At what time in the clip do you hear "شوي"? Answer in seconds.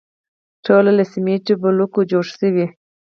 2.37-2.65